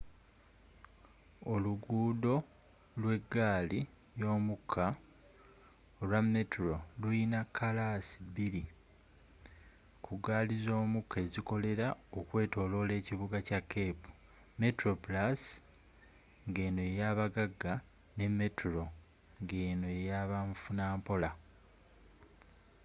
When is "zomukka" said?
10.65-11.17